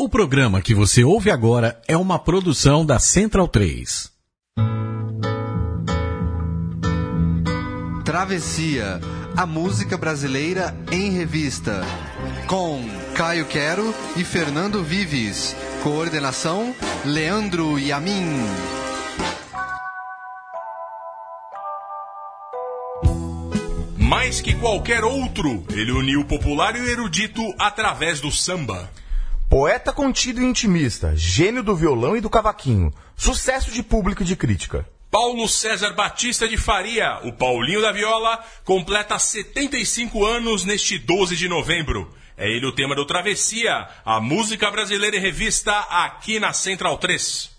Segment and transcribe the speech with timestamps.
[0.00, 4.08] O programa que você ouve agora é uma produção da Central 3.
[8.04, 9.00] Travessia,
[9.36, 11.82] a música brasileira em revista.
[12.46, 12.80] Com
[13.16, 15.56] Caio Quero e Fernando Vives.
[15.82, 16.72] Coordenação,
[17.04, 18.46] Leandro Yamin.
[23.98, 28.88] Mais que qualquer outro, ele uniu o popular e o erudito através do samba.
[29.48, 34.36] Poeta contido e intimista, gênio do violão e do cavaquinho, sucesso de público e de
[34.36, 34.86] crítica.
[35.10, 41.48] Paulo César Batista de Faria, o Paulinho da Viola, completa 75 anos neste 12 de
[41.48, 42.14] novembro.
[42.36, 47.57] É ele o tema do Travessia, a música brasileira em revista aqui na Central 3.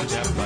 [0.00, 0.39] Amor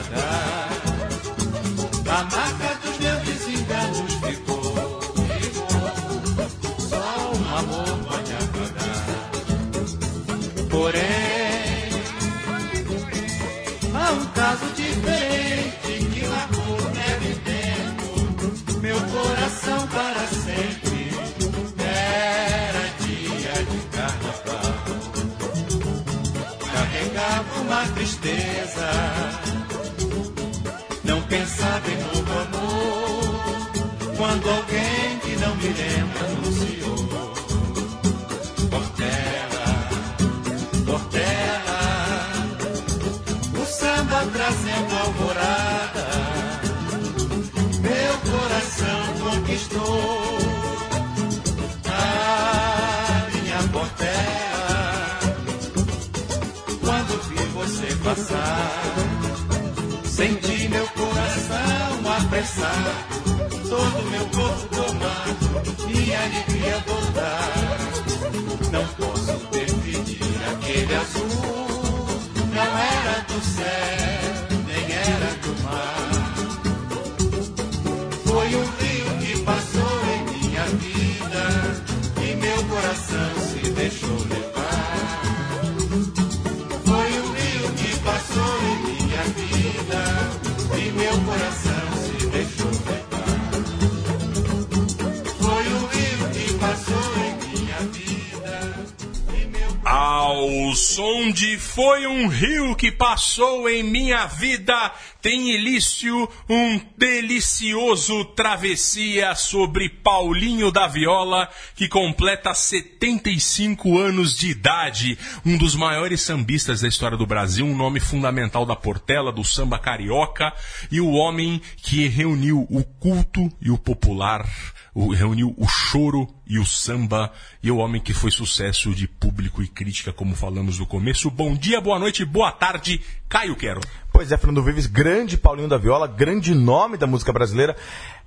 [101.74, 110.70] Foi um Rio que Passou em Minha Vida, tem início um delicioso travessia sobre Paulinho
[110.70, 115.18] da Viola, que completa 75 anos de idade.
[115.44, 119.76] Um dos maiores sambistas da história do Brasil, um nome fundamental da Portela, do samba
[119.76, 120.52] carioca,
[120.92, 124.48] e o homem que reuniu o culto e o popular
[124.94, 127.32] reuniu o choro e o samba,
[127.62, 131.30] e o homem que foi sucesso de público e crítica, como falamos no começo.
[131.30, 133.80] Bom dia, boa noite, boa tarde, Caio Quero.
[134.12, 137.76] Pois é, Fernando Vives, grande Paulinho da Viola, grande nome da música brasileira.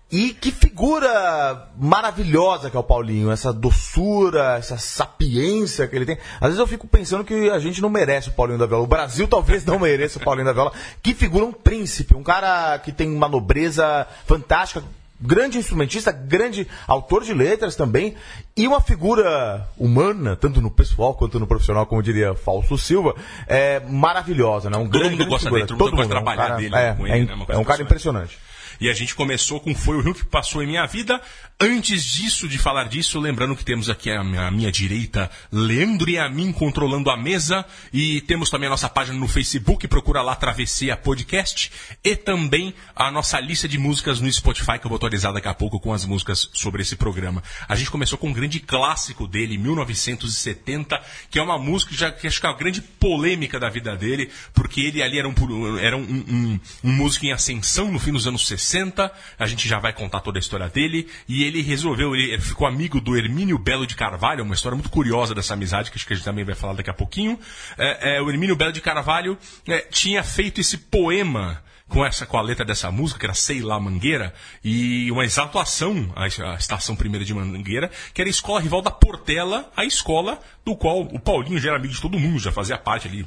[0.09, 6.17] E que figura maravilhosa que é o Paulinho, essa doçura, essa sapiência que ele tem.
[6.35, 8.83] Às vezes eu fico pensando que a gente não merece o Paulinho da Viola.
[8.83, 10.71] O Brasil talvez não mereça o Paulinho da Viola.
[11.03, 14.81] Que figura um príncipe, um cara que tem uma nobreza fantástica,
[15.19, 18.15] grande instrumentista, grande autor de letras também,
[18.55, 23.15] e uma figura humana, tanto no pessoal quanto no profissional, como diria Fausto Silva,
[23.47, 24.77] é maravilhosa, né?
[24.77, 25.65] Um Todo grande, mundo gosta figura.
[25.65, 27.33] dele, todo mundo gosta de um trabalhar cara- dele É, com é, ele, né?
[27.33, 28.37] Uma coisa é um cara impressionante.
[28.79, 31.19] E a gente começou com Foi o Rio que Passou em Minha Vida.
[31.59, 36.15] Antes disso, de falar disso, lembrando que temos aqui à minha, minha direita Leandro e
[36.15, 37.65] a mim controlando a mesa.
[37.91, 41.71] E temos também a nossa página no Facebook, procura lá Travessia Podcast.
[42.03, 45.53] E também a nossa lista de músicas no Spotify, que eu vou atualizar daqui a
[45.55, 47.41] pouco com as músicas sobre esse programa.
[47.67, 51.01] A gente começou com um grande clássico dele, 1970,
[51.31, 53.97] que é uma música que, já, que acho que é uma grande polêmica da vida
[53.97, 58.11] dele, porque ele ali era um, era um, um, um músico em ascensão no fim
[58.11, 62.15] dos anos 60, a gente já vai contar toda a história dele, e ele resolveu,
[62.15, 65.97] ele ficou amigo do Hermínio Belo de Carvalho, uma história muito curiosa dessa amizade, que
[65.97, 67.39] acho que a gente também vai falar daqui a pouquinho.
[67.77, 72.37] É, é, o Hermínio Belo de Carvalho é, tinha feito esse poema com essa com
[72.37, 74.33] a letra dessa música, que era Sei lá Mangueira,
[74.63, 79.71] e uma exaltação à, estação primeira de Mangueira, que era a escola rival da Portela,
[79.75, 83.07] a escola do qual o Paulinho já era amigo de todo mundo, já fazia parte
[83.07, 83.25] ali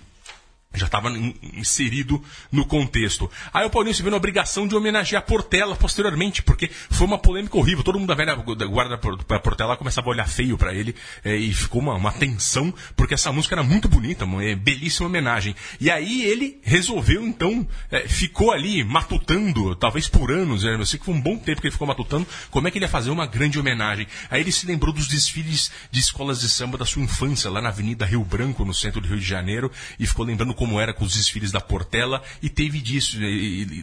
[0.73, 1.11] já estava
[1.53, 3.29] inserido no contexto.
[3.53, 7.59] Aí o Paulinho se viu na obrigação de homenagear Portela posteriormente, porque foi uma polêmica
[7.59, 7.83] horrível.
[7.83, 8.97] Todo mundo da velha guarda
[9.29, 10.95] da Portela começava a olhar feio para ele
[11.25, 15.09] é, e ficou uma, uma, tensão, porque essa música era muito bonita, uma é, belíssima
[15.09, 15.57] homenagem.
[15.81, 21.05] E aí ele resolveu, então, é, ficou ali matutando, talvez por anos, eu sei que
[21.05, 23.27] foi um bom tempo que ele ficou matutando, como é que ele ia fazer uma
[23.27, 24.07] grande homenagem.
[24.31, 27.71] Aí ele se lembrou dos desfiles de escolas de samba da sua infância, lá na
[27.71, 31.07] Avenida Rio Branco, no centro do Rio de Janeiro, e ficou lembrando como era com
[31.07, 33.17] os desfiles da Portela, e teve disso,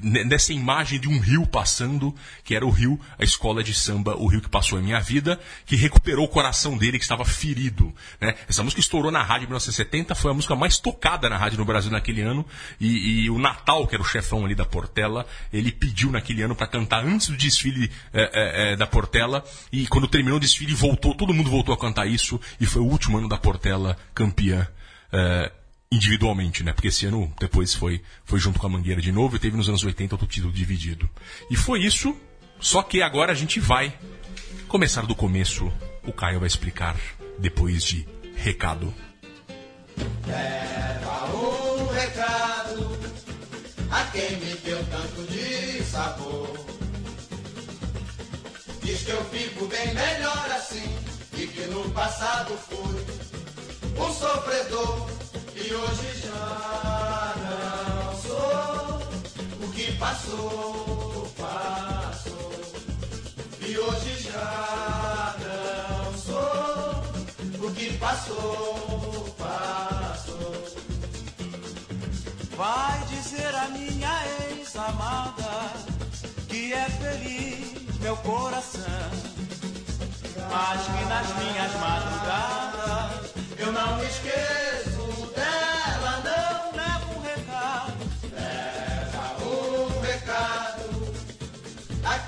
[0.03, 2.13] nessa imagem de um rio passando,
[2.43, 5.39] que era o rio, a escola de samba, o rio que passou em minha vida,
[5.65, 7.91] que recuperou o coração dele que estava ferido.
[8.21, 8.35] Né?
[8.47, 11.65] Essa música estourou na rádio em 1970, foi a música mais tocada na rádio no
[11.65, 12.45] Brasil naquele ano,
[12.79, 16.55] e, e o Natal, que era o chefão ali da Portela, ele pediu naquele ano
[16.55, 20.75] para cantar antes do desfile é, é, é, da Portela, e quando terminou o desfile
[20.75, 24.67] voltou, todo mundo voltou a cantar isso, e foi o último ano da Portela campeã.
[25.11, 25.51] É,
[25.91, 26.73] individualmente, né?
[26.73, 29.69] Porque esse ano depois foi, foi junto com a Mangueira de novo e teve nos
[29.69, 31.09] anos 80 outro título dividido.
[31.49, 32.15] E foi isso,
[32.59, 33.93] só que agora a gente vai
[34.67, 35.71] começar do começo.
[36.03, 36.95] O Caio vai explicar
[37.39, 38.93] depois de recado.
[40.25, 42.97] Leva um recado
[43.89, 46.67] a quem me deu tanto de sabor.
[48.83, 50.95] Diz que eu fico bem melhor assim
[51.37, 55.16] e que no passado fui um sofredor
[55.67, 59.67] e hoje já não sou.
[59.67, 62.51] O que passou, passou.
[63.59, 67.67] E hoje já não sou.
[67.67, 70.77] O que passou, passou.
[72.55, 75.73] Vai dizer a minha ex-amada
[76.47, 79.11] que é feliz meu coração.
[80.49, 84.86] Mas que nas minhas madrugadas eu não me esqueço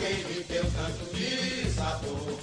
[0.09, 2.39] quem me deu tanto de sabor.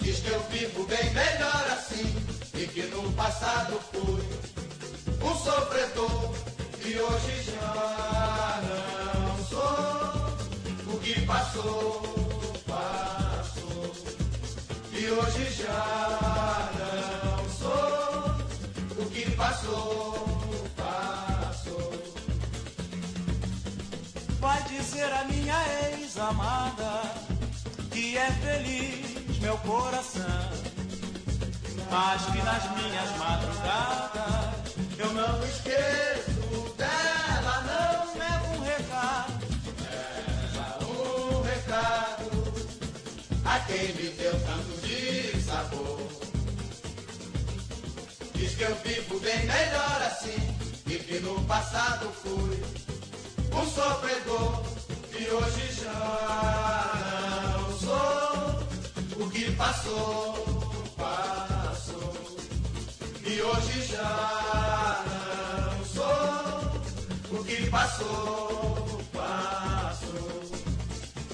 [0.00, 2.16] Diz que eu fico bem melhor assim
[2.54, 4.22] e que no passado fui
[5.22, 6.34] um sofredor
[6.86, 10.94] e hoje já não sou.
[10.94, 12.02] O que passou,
[12.66, 13.92] passou
[14.92, 19.04] e hoje já não sou.
[19.04, 20.33] O que passou.
[24.94, 25.56] Dizer a minha
[25.90, 27.02] ex-amada
[27.90, 30.22] que é feliz meu coração,
[31.90, 34.54] mas que nas minhas madrugadas
[34.96, 39.34] eu não esqueço dela, não levo um recado,
[39.82, 42.30] leva um recado.
[43.44, 46.08] A quem me deu tanto de sabor.
[48.36, 50.56] Diz que eu vivo bem melhor assim
[50.86, 52.62] e que no passado fui
[53.52, 54.83] um sofredor
[55.18, 56.92] e hoje já
[57.56, 59.24] não sou.
[59.26, 62.12] O que passou, passou
[63.26, 65.04] e hoje já
[65.70, 67.38] não sou.
[67.38, 70.42] O que passou, passou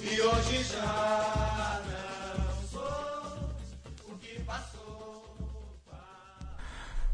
[0.02, 3.48] e hoje já não sou.
[4.08, 5.24] O que passou,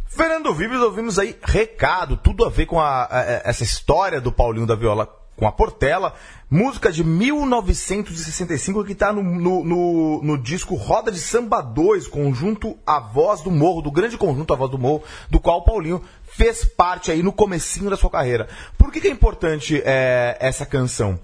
[0.07, 4.67] Fernando Vives, ouvimos aí recado, tudo a ver com a, a- essa história do Paulinho
[4.67, 6.15] da Viola com a Portela.
[6.51, 12.77] Música de 1965 que está no, no, no- no disco Roda de Samba 2, conjunto
[12.87, 16.03] A Voz do Morro, do grande conjunto A Voz do Morro, do qual o Paulinho
[16.25, 18.49] fez parte aí no comecinho da sua carreira.
[18.79, 21.19] Por que, que é importante é, essa canção?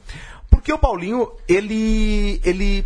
[0.51, 2.85] Porque o Paulinho, ele, ele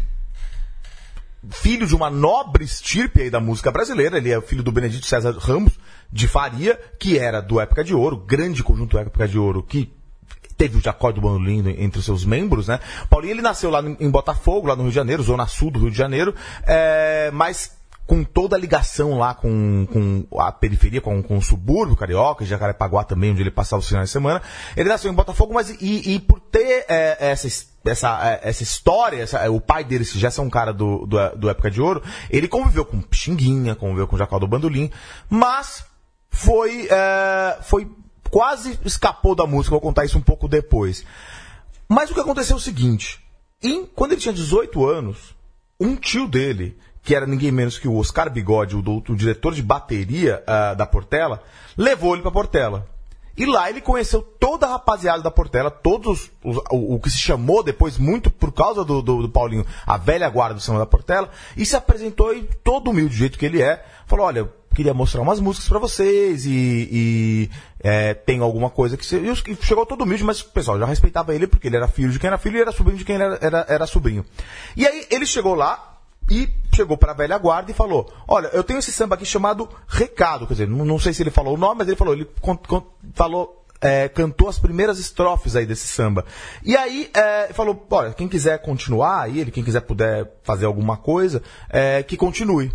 [1.51, 4.19] filho de uma nobre estirpe aí da música brasileira.
[4.19, 5.73] Ele é filho do Benedito César Ramos
[6.13, 9.93] de Faria, que era do Época de Ouro, grande conjunto Época de Ouro, que
[10.57, 12.81] teve o Jacó do Bandolim entre os seus membros, né?
[13.11, 15.91] Paulinho, ele nasceu lá em Botafogo, lá no Rio de Janeiro, zona sul do Rio
[15.91, 16.35] de Janeiro,
[16.67, 17.75] é, mas
[18.07, 23.03] com toda a ligação lá com, com a periferia, com, com o subúrbio carioca, Jacarepaguá
[23.03, 24.41] também, onde ele passava os finais de semana.
[24.77, 27.49] Ele nasceu em Botafogo, mas e, e por ter é, essa,
[27.85, 31.19] essa, é, essa história, essa- o pai dele, que já é um cara do, do,
[31.37, 34.89] do Época de Ouro, ele conviveu com Pixinguinha, conviveu com Jacó do Bandolim,
[35.29, 35.85] mas
[36.31, 37.91] foi, é, foi
[38.31, 41.05] quase escapou da música, vou contar isso um pouco depois.
[41.89, 43.21] Mas o que aconteceu é o seguinte.
[43.63, 45.35] E quando ele tinha 18 anos,
[45.81, 49.63] um tio dele, que era ninguém menos que o Oscar Bigode, o, o diretor de
[49.63, 51.43] bateria ah, da Portela,
[51.77, 52.87] levou ele pra Portela.
[53.39, 57.19] E lá ele conheceu toda a rapaziada da Portela, todos os- o, o que se
[57.19, 60.87] chamou depois, muito por causa do, do- do Paulinho, a velha guarda do samba da
[60.87, 64.93] Portela, e se apresentou e todo humilde do jeito que ele é, falou, olha, queria
[64.93, 66.51] mostrar umas músicas pra vocês e,
[66.93, 69.07] e, é, tem alguma coisa que...
[69.07, 69.21] Você...
[69.63, 72.29] Chegou todo humilde, mas o pessoal já respeitava ele porque ele era filho de quem
[72.29, 74.25] era filho e era sobrinho de quem era, era, era sobrinho.
[74.77, 75.95] E aí ele chegou lá,
[76.31, 79.69] e chegou para a velha guarda e falou: Olha, eu tenho esse samba aqui chamado
[79.87, 80.47] Recado.
[80.47, 82.29] Quer dizer, não, sei se ele falou o nome, mas ele falou, ele
[83.15, 83.65] falou.
[83.81, 86.25] é, cantou as primeiras estrofes aí desse samba.
[86.65, 90.97] E aí é, falou, olha, quem quiser continuar aí, ele, quem quiser puder fazer alguma
[90.97, 92.73] coisa, é, que continue.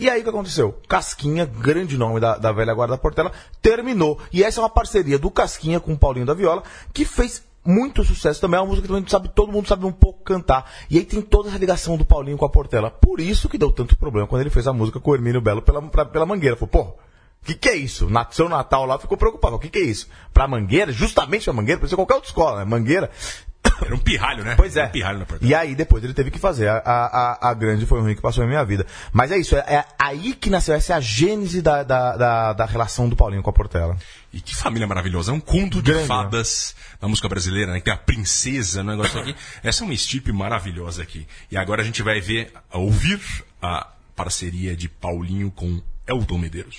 [0.00, 0.76] E aí o que aconteceu?
[0.88, 3.30] Casquinha, grande nome da, da velha guarda da Portela,
[3.60, 4.18] terminou.
[4.32, 8.02] E essa é uma parceria do Casquinha com o Paulinho da Viola, que fez muito
[8.02, 8.56] sucesso também.
[8.58, 10.70] É uma música que também sabe, todo mundo sabe um pouco cantar.
[10.88, 12.90] E aí tem toda essa ligação do Paulinho com a Portela.
[12.90, 15.60] Por isso que deu tanto problema quando ele fez a música com o Hermínio Belo
[15.60, 16.56] pela, pra- pela Mangueira.
[16.56, 18.08] Falou, pô, o que, que é isso?
[18.08, 19.56] Na, seu Natal lá ficou preocupado.
[19.56, 20.08] O que, que é isso?
[20.32, 22.64] Pra Mangueira, justamente pra Mangueira, pode ser qualquer outra escola, né?
[22.64, 23.10] Mangueira.
[23.82, 24.54] Era um pirralho, né?
[24.56, 24.86] Pois é.
[24.86, 25.44] Um pirralho na porta.
[25.44, 26.68] E aí depois ele teve que fazer.
[26.68, 28.86] A, a, a- grande foi ruim que passou na minha vida.
[29.12, 32.52] Mas é isso, é, é aí que nasceu, essa é a gênese da, da, da,
[32.52, 33.96] da relação do Paulinho com a Portela.
[34.32, 35.32] E que família maravilhosa.
[35.32, 37.78] É um conto de Grande, fadas na música brasileira, né?
[37.78, 39.34] Que tem a princesa, no negócio aqui.
[39.64, 41.26] Essa é uma estipe maravilhosa aqui.
[41.50, 43.20] E agora a gente vai ver, ouvir
[43.60, 46.76] a parceria de Paulinho com Elton Medeiros.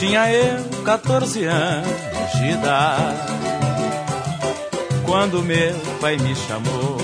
[0.00, 3.32] Tinha eu 14 anos de idade
[5.04, 6.96] quando meu pai me chamou.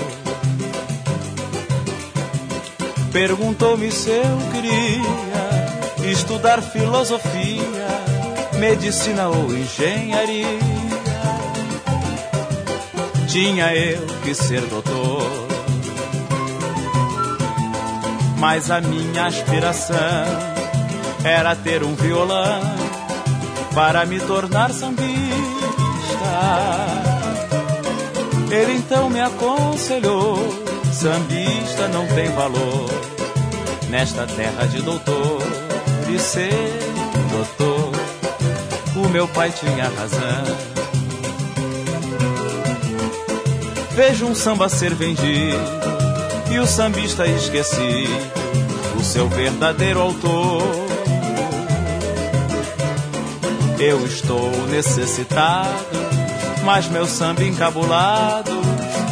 [3.11, 7.87] Perguntou-me se eu queria estudar filosofia,
[8.57, 10.57] medicina ou engenharia.
[13.27, 15.29] Tinha eu que ser doutor,
[18.39, 19.95] mas a minha aspiração
[21.23, 22.76] era ter um violão
[23.77, 25.05] para me tornar sambista.
[28.49, 30.39] Ele então me aconselhou:
[30.91, 32.89] sambista não tem valor
[33.87, 35.43] nesta terra de doutor
[36.09, 36.79] e ser
[37.29, 37.91] doutor.
[38.95, 40.57] O meu pai tinha razão.
[43.91, 45.61] Vejo um samba ser vendido
[46.49, 48.07] e o sambista esqueci
[48.99, 50.86] o seu verdadeiro autor.
[53.79, 55.97] Eu estou necessitado,
[56.63, 58.57] mas meu samba encabulado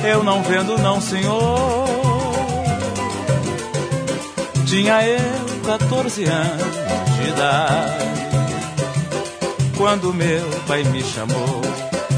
[0.08, 1.86] eu não vendo não, senhor.
[4.68, 6.76] Tinha eu 14 anos
[7.16, 8.06] de idade
[9.76, 11.62] quando meu pai me chamou.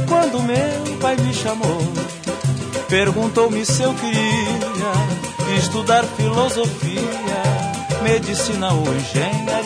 [0.07, 1.81] Quando meu pai me chamou,
[2.89, 7.01] perguntou-me se eu queria estudar filosofia,
[8.03, 9.56] medicina ou engenharia.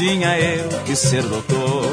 [0.00, 1.84] Tinha eu que ser doutor,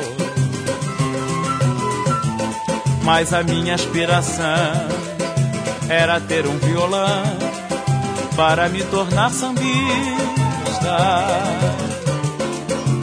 [3.03, 4.45] mas a minha aspiração
[5.89, 7.37] era ter um violão
[8.37, 9.67] para me tornar sambista.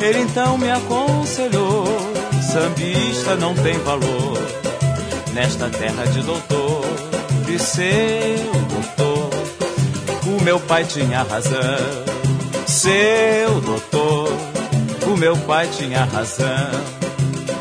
[0.00, 1.84] Ele então me aconselhou:
[2.50, 4.38] sambista não tem valor
[5.34, 6.82] nesta terra de doutor
[7.46, 9.30] e seu doutor.
[10.34, 11.60] O meu pai tinha razão,
[12.66, 14.53] seu doutor.
[15.14, 16.72] O meu pai tinha razão,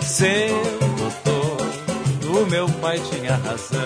[0.01, 0.57] seu
[0.97, 2.41] doutor.
[2.41, 3.79] O meu pai tinha razão,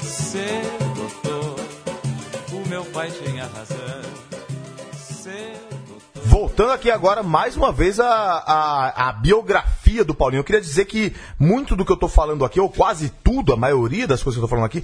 [0.00, 1.60] seu doutor.
[2.52, 4.02] O meu pai tinha razão.
[6.24, 10.40] Voltando aqui agora, mais uma vez, a, a, a biografia do Paulinho.
[10.40, 13.56] Eu queria dizer que muito do que eu tô falando aqui, ou quase tudo, a
[13.56, 14.82] maioria das coisas que eu tô falando aqui,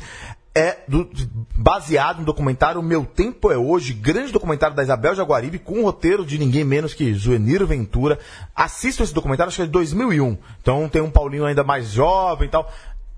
[0.54, 1.10] é do-
[1.56, 6.24] baseado no documentário Meu Tempo é Hoje, grande documentário da Isabel Jaguaribe, com um roteiro
[6.24, 8.18] de ninguém menos que Zueniro Ventura.
[8.54, 10.38] Assistam esse documentário, acho que é de 2001.
[10.60, 12.70] Então tem um Paulinho ainda mais jovem e tal.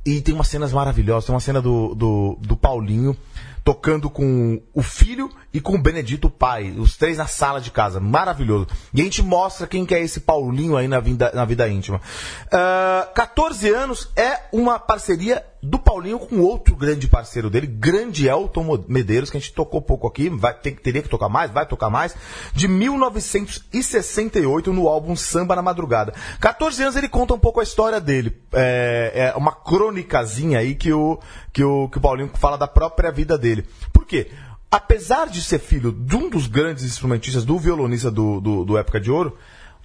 [0.05, 1.27] E tem umas cenas maravilhosas.
[1.27, 3.17] Tem uma cena do, do, do Paulinho
[3.65, 7.73] tocando com o filho e com o Benedito o pai, os três na sala de
[7.73, 8.69] casa, maravilhoso.
[8.95, 12.01] E a gente mostra quem que é esse Paulinho aí na vida, na vida íntima.
[12.53, 18.85] Ah, 14 anos é uma parceria do Paulinho com outro grande parceiro dele, grande Elton
[18.87, 21.91] Medeiros, que a gente tocou pouco aqui, vai ter, teria que tocar mais, vai tocar
[21.91, 22.15] mais,
[22.55, 26.15] de 1968 no álbum Samba na Madrugada.
[26.41, 28.41] 14 anos ele conta um pouco a história dele.
[28.53, 31.19] É, é uma crônicazinha aí que o,
[31.53, 33.67] que, o, que o Paulinho fala da própria vida dele.
[33.93, 34.31] Por quê?
[34.71, 39.01] Apesar de ser filho de um dos grandes instrumentistas, do violonista do, do, do Época
[39.01, 39.37] de Ouro,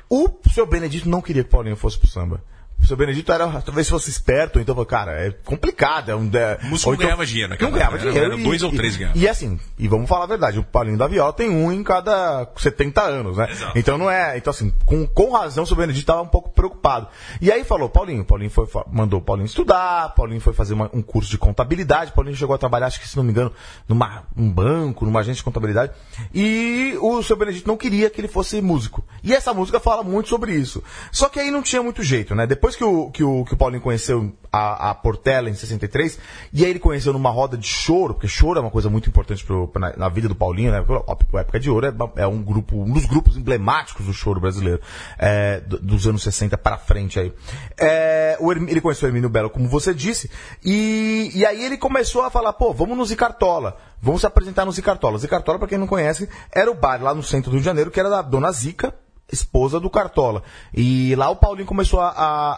[0.08, 2.44] o seu Benedito não queria que Paulinho fosse pro samba.
[2.82, 6.10] O seu Benedito era, talvez fosse esperto, então, cara, é complicado.
[6.10, 8.34] É um, é, o músico não então, ganhava dinheiro naquela Não ganhava época, dinheiro.
[8.34, 9.18] Era dois e, ou três e, ganhava.
[9.18, 12.48] E assim, e vamos falar a verdade, o Paulinho da Viola tem um em cada
[12.58, 13.48] 70 anos, né?
[13.52, 13.78] Exato.
[13.78, 14.38] Então não é.
[14.38, 17.08] Então, assim, com, com razão, o seu Benedito estava um pouco preocupado.
[17.40, 21.02] E aí falou, Paulinho, Paulinho foi, mandou o Paulinho estudar, Paulinho foi fazer uma- um
[21.02, 23.52] curso de contabilidade, Paulinho chegou a trabalhar, acho que se não me engano,
[23.88, 25.92] numa um banco, numa agência de contabilidade.
[26.34, 29.04] E o seu Benedito não queria que ele fosse músico.
[29.24, 30.84] E essa música fala muito sobre isso.
[31.12, 32.48] Só que aí não tinha muito jeito, né?
[32.48, 36.20] Depois que o, que o, que o Paulinho conheceu a, a Portela em 63,
[36.52, 39.46] e aí ele conheceu numa roda de choro, porque choro é uma coisa muito importante
[39.46, 40.82] pro, na, na vida do Paulinho, né?
[40.82, 44.42] Porque A Época de Ouro é, é um grupo, um dos grupos emblemáticos do choro
[44.42, 44.82] brasileiro,
[45.18, 47.34] é, do- dos anos 60 para frente aí.
[47.78, 50.30] É, o ele conheceu o Hermínio Belo, como você disse,
[50.64, 54.72] e, e aí ele começou a falar, pô, vamos no Zicartola, vamos se apresentar no
[54.72, 55.18] Zicartola.
[55.18, 57.90] Zicartola, para quem não conhece, era o bar lá no centro do Rio de Janeiro,
[57.92, 58.94] que era da Dona Zica,
[59.32, 60.44] esposa do Cartola.
[60.74, 62.54] E lá o Paulinho começou a, a-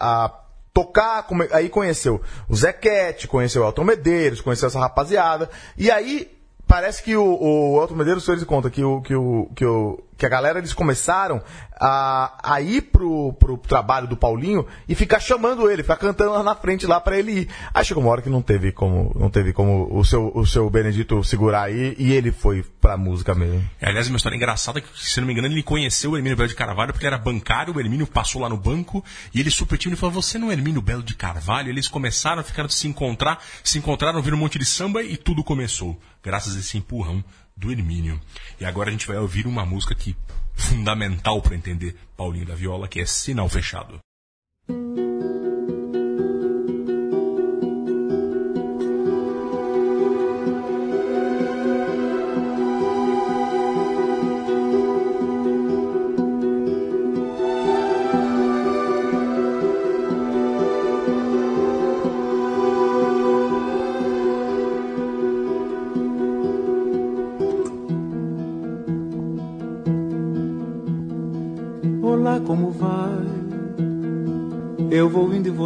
[0.00, 0.32] a- a
[0.72, 6.30] tocar, come- aí conheceu o Zequete, conheceu o Elton Medeiros, conheceu essa rapaziada, e aí
[6.66, 10.26] parece que o, o Elton Medeiros, ele conta que, o, que, o, que, o, que
[10.26, 11.40] a galera, eles começaram
[11.80, 16.42] a, a ir pro, pro trabalho do Paulinho e ficar chamando ele, ficar cantando lá
[16.42, 17.48] na frente lá pra ele ir.
[17.72, 20.68] Aí chegou uma hora que não teve como, não teve como o seu, o seu
[20.70, 23.62] Benedito segurar aí, e ele foi pra música mesmo.
[23.80, 26.48] É, Aliás, uma história engraçada que, se não me engano, ele conheceu o Hermínio Belo
[26.48, 29.04] de Carvalho porque ele era bancário, o Hermínio passou lá no banco
[29.34, 31.68] e ele super tímido falou, você não é Hermínio Belo de Carvalho?
[31.68, 35.98] Eles começaram, ficaram se encontrar, se encontraram, viram um monte de samba e tudo começou,
[36.22, 37.22] graças a esse empurrão
[37.56, 38.20] do Hermínio.
[38.60, 40.16] E agora a gente vai ouvir uma música que
[40.56, 44.00] fundamental para entender Paulinho da Viola, que é Sinal Fechado.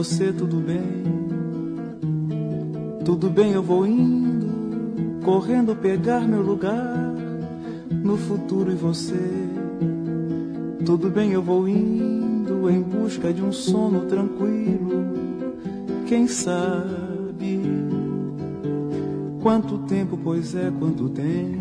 [0.00, 0.80] Você, tudo bem?
[3.04, 6.96] Tudo bem, eu vou indo, correndo pegar meu lugar
[8.02, 9.20] no futuro e você.
[10.86, 15.12] Tudo bem, eu vou indo em busca de um sono tranquilo.
[16.06, 17.60] Quem sabe
[19.42, 21.59] quanto tempo, pois é, quanto tempo.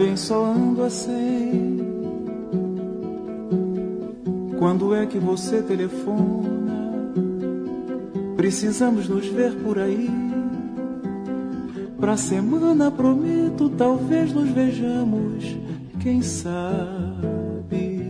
[0.00, 1.78] Eu também só ando assim.
[4.58, 7.12] Quando é que você telefona?
[8.34, 10.08] Precisamos nos ver por aí.
[11.98, 15.44] Pra semana prometo, talvez nos vejamos,
[16.00, 18.00] quem sabe?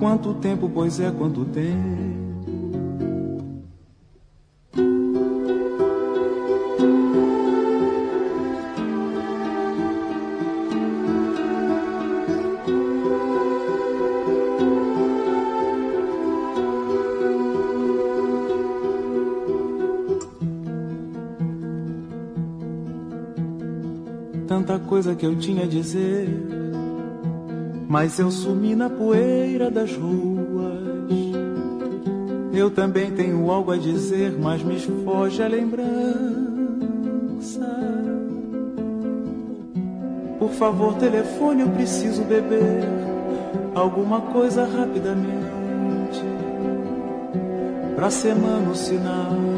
[0.00, 2.05] Quanto tempo, pois é, quanto tempo?
[25.06, 26.28] Coisa que eu tinha a dizer,
[27.88, 30.26] mas eu sumi na poeira das ruas.
[32.52, 35.86] Eu também tenho algo a dizer, mas me foge a lembrança.
[40.40, 42.82] Por favor, telefone, eu preciso beber
[43.74, 46.24] alguma coisa rapidamente.
[47.94, 49.55] Pra semana o sinal.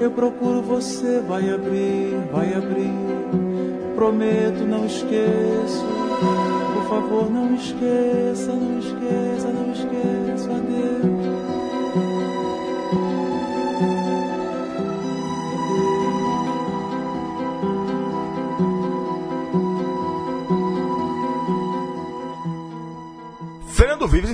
[0.00, 2.90] Eu procuro você, vai abrir, vai abrir.
[3.94, 5.84] Prometo, não esqueço.
[6.74, 9.69] Por favor, não esqueça, não esqueça, não esqueça.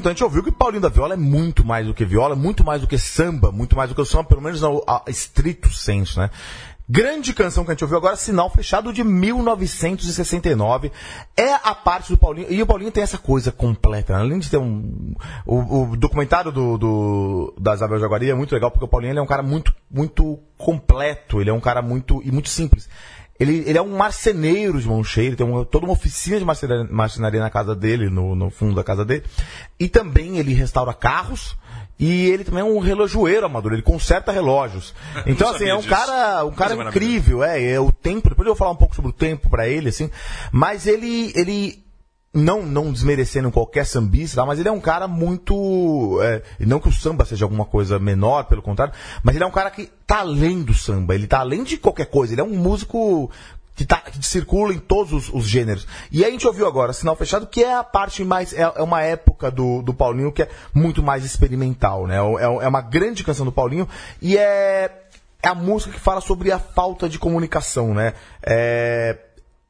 [0.07, 2.62] Então a gente ouviu que Paulinho da Viola é muito mais do que viola, muito
[2.62, 6.21] mais do que samba, muito mais do que o samba, pelo menos no estrito senso,
[6.21, 6.31] né?
[6.88, 10.92] Grande canção que a gente ouviu agora, Sinal Fechado de 1969.
[11.37, 12.47] É a parte do Paulinho.
[12.49, 14.12] E o Paulinho tem essa coisa completa.
[14.12, 14.21] Né?
[14.21, 15.12] Além de ter um.
[15.45, 19.23] O, o documentário do, do, da Isabel Jaguari é muito legal, porque o Paulinho é
[19.23, 21.40] um cara muito, muito completo.
[21.40, 22.23] Ele é um cara muito.
[22.25, 22.88] e muito simples.
[23.38, 26.44] Ele, ele é um marceneiro de mão cheia, ele tem uma, toda uma oficina de
[26.44, 29.25] marcenaria, marcenaria na casa dele, no, no fundo da casa dele.
[29.79, 31.57] E também ele restaura carros.
[31.99, 34.94] E ele também é um relojoeiro amador, ele conserta relógios.
[35.27, 35.88] Então, assim, é um disso.
[35.88, 39.11] cara, um cara incrível, é, é o tempo, depois eu vou falar um pouco sobre
[39.11, 40.11] o tempo para ele, assim,
[40.53, 41.83] mas ele, ele,
[42.37, 44.46] não, não desmerecendo qualquer sambista, tá?
[44.46, 46.20] mas ele é um cara muito.
[46.22, 49.53] É, não que o samba seja alguma coisa menor, pelo contrário, mas ele é um
[49.53, 52.57] cara que tá além do samba, ele tá além de qualquer coisa, ele é um
[52.57, 53.31] músico
[53.75, 55.87] que, tá, que circula em todos os, os, gêneros.
[56.12, 58.53] E a gente ouviu agora Sinal Fechado, que é a parte mais.
[58.53, 62.16] É, é uma época do, do Paulinho que é muito mais experimental, né?
[62.16, 63.88] É, é uma grande canção do Paulinho
[64.20, 65.03] e é.
[65.42, 68.14] É a música que fala sobre a falta de comunicação, né?
[68.42, 69.16] É,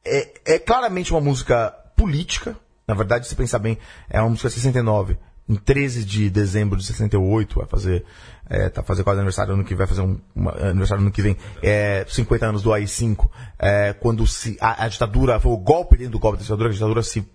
[0.03, 2.55] é, é claramente uma música política.
[2.87, 3.77] Na verdade, se pensar bem,
[4.09, 5.17] é uma música de 69.
[5.49, 8.05] Em 13 de dezembro de 68, vai fazer,
[8.49, 11.37] é, tá fazendo quase aniversário ano que vai fazer um, uma, aniversário ano que vem,
[11.63, 16.13] é, 50 anos do AI-5, é, quando se, a, a ditadura, foi o golpe dentro
[16.13, 17.25] do golpe da ditadura, a ditadura se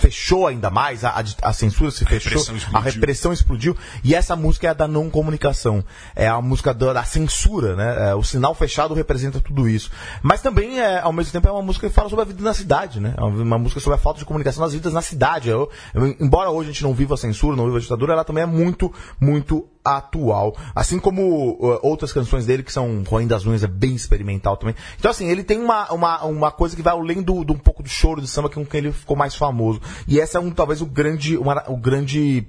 [0.00, 4.70] fechou ainda mais, a, a, censura se fechou, a repressão explodiu, e essa música é
[4.70, 5.84] a da não comunicação,
[6.16, 8.10] é a música da, da censura, né?
[8.10, 9.90] É, o sinal fechado representa tudo isso.
[10.22, 12.54] Mas também, é, ao mesmo tempo, é uma música que fala sobre a vida na
[12.54, 13.14] cidade, né?
[13.16, 15.50] É uma música sobre a falta de comunicação nas vidas na cidade.
[15.50, 18.24] Eu, eu, embora hoje a gente não viva a censura, não viva a ditadura, ela
[18.24, 20.56] também é muito, muito atual.
[20.74, 24.74] Assim como uh, outras canções dele, que são Roem das Unhas, é bem experimental também.
[24.98, 27.82] Então, assim, ele tem uma, uma, uma coisa que vai além do, do um pouco
[27.82, 29.80] do choro de samba, que com quem ele ficou mais famoso.
[30.06, 32.46] E essa é um, talvez o grande, uma, o grande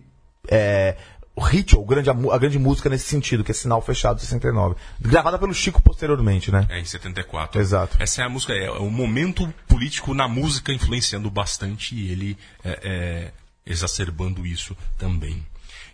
[0.48, 0.96] é,
[1.36, 4.76] o hit, ou grande, a, grande música nesse sentido, que é Sinal Fechado 69.
[5.00, 6.68] Gravada pelo Chico posteriormente, né?
[6.70, 7.60] É, em 74.
[7.60, 7.98] Exato.
[8.00, 12.38] Essa é a música, é, é o momento político na música influenciando bastante e ele
[12.64, 13.32] é, é,
[13.66, 15.44] exacerbando isso também.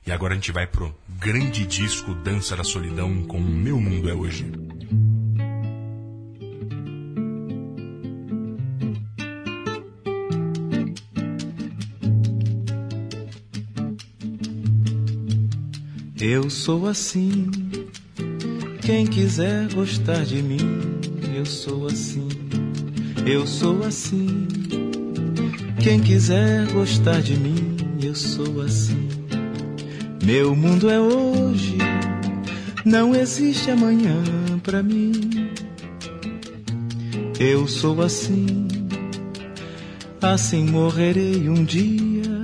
[0.07, 4.13] E agora a gente vai pro grande disco Dança da Solidão com Meu Mundo é
[4.13, 4.49] Hoje.
[16.21, 17.51] Eu sou assim.
[18.81, 21.01] Quem quiser gostar de mim,
[21.35, 22.29] eu sou assim.
[23.25, 24.47] Eu sou assim.
[25.83, 29.16] Quem quiser gostar de mim, eu sou assim.
[30.27, 31.77] Meu mundo é hoje,
[32.83, 34.21] não existe amanhã
[34.61, 35.53] para mim.
[37.39, 38.67] Eu sou assim,
[40.21, 42.43] assim morrerei um dia.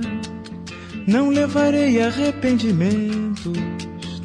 [1.06, 3.52] Não levarei arrependimentos,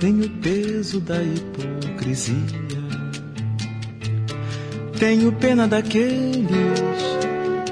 [0.02, 2.36] nem o peso da hipocrisia.
[4.98, 6.48] Tenho pena daqueles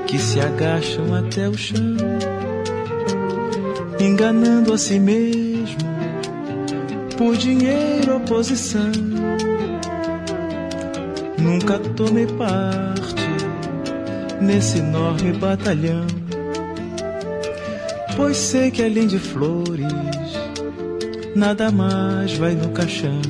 [0.05, 1.95] que se agacham até o chão,
[4.01, 5.46] enganando a si mesmo
[7.17, 8.91] por dinheiro ou posição.
[11.37, 13.27] Nunca tomei parte
[14.39, 16.05] nesse enorme batalhão,
[18.15, 19.91] pois sei que além de flores,
[21.35, 23.21] nada mais vai no caixão.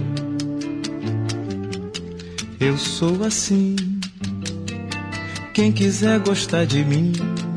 [2.59, 3.75] Eu sou assim.
[5.53, 7.13] Quem quiser gostar de mim,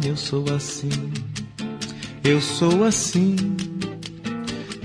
[0.06, 0.90] eu sou assim.
[2.22, 3.36] Eu sou assim.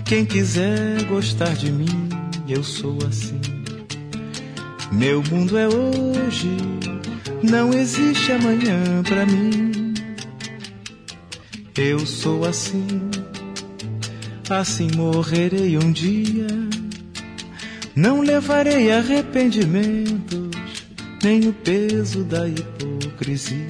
[0.05, 2.09] Quem quiser gostar de mim,
[2.47, 3.41] eu sou assim.
[4.91, 6.55] Meu mundo é hoje,
[7.41, 9.95] não existe amanhã para mim.
[11.75, 12.85] Eu sou assim,
[14.47, 16.45] assim morrerei um dia.
[17.95, 20.51] Não levarei arrependimentos,
[21.23, 23.65] nem o peso da hipocrisia.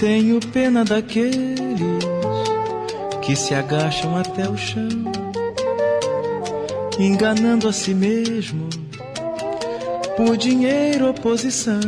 [0.00, 2.19] Tenho pena daqueles
[3.30, 4.88] que se agacham até o chão,
[6.98, 8.68] enganando a si mesmo
[10.16, 11.78] por dinheiro ou posição.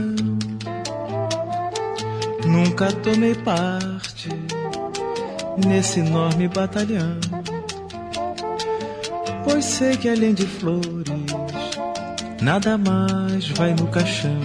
[2.46, 4.28] Nunca tomei parte
[5.66, 7.18] nesse enorme batalhão,
[9.42, 11.08] pois sei que além de flores,
[12.40, 14.40] nada mais vai no caixão.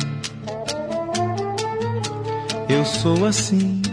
[2.68, 3.84] Eu sou assim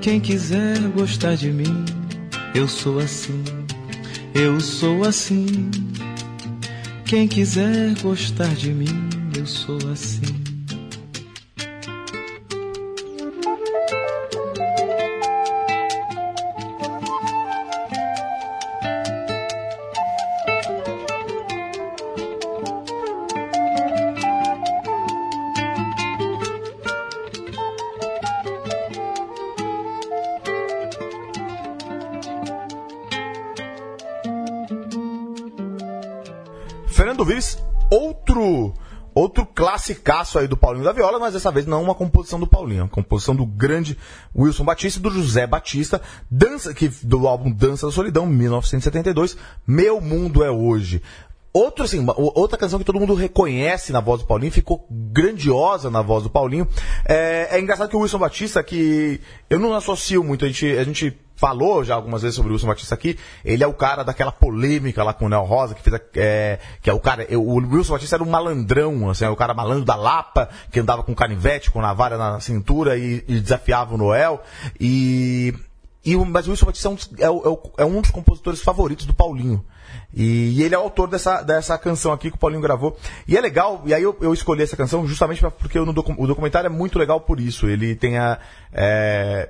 [0.00, 1.84] quem quiser gostar de mim,
[2.54, 3.44] eu sou assim,
[4.34, 5.70] eu sou assim.
[7.04, 10.29] Quem quiser gostar de mim, eu sou assim.
[37.10, 37.58] Fernando Vives,
[37.90, 38.72] outro
[39.12, 42.84] outro classicaço aí do Paulinho da Viola, mas dessa vez não uma composição do Paulinho,
[42.84, 43.98] uma composição do grande
[44.32, 50.00] Wilson Batista e do José Batista, dança que do álbum Dança da Solidão, 1972, Meu
[50.00, 51.02] Mundo é Hoje.
[51.52, 56.00] Outro, assim, outra canção que todo mundo reconhece na voz do Paulinho, ficou grandiosa na
[56.00, 56.68] voz do Paulinho.
[57.04, 59.20] É, é engraçado que o Wilson Batista, que
[59.50, 62.66] eu não associo muito, a gente, a gente falou já algumas vezes sobre o Wilson
[62.66, 65.94] Batista aqui, ele é o cara daquela polêmica lá com o Nel Rosa, que fez
[65.94, 69.36] a, é, que é o cara, o Wilson Batista era um malandrão, assim, é o
[69.36, 73.94] cara malandro da Lapa, que andava com canivete, com navalha na cintura e, e desafiava
[73.94, 74.42] o Noel,
[74.78, 75.54] e,
[76.04, 79.14] e mas o Wilson Batista é um, é, é, é um dos compositores favoritos do
[79.14, 79.64] Paulinho.
[80.14, 82.96] E, e, ele é o autor dessa, dessa canção aqui que o Paulinho gravou.
[83.26, 86.14] E é legal, e aí eu, eu escolhi essa canção justamente pra, porque no docu
[86.18, 87.66] o documentário é muito legal por isso.
[87.68, 88.38] Ele tem a.
[88.72, 89.48] É,